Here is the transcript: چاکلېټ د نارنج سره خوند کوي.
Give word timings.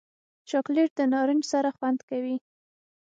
چاکلېټ 0.49 0.89
د 0.97 1.01
نارنج 1.13 1.43
سره 1.53 1.69
خوند 1.77 1.99
کوي. 2.09 2.37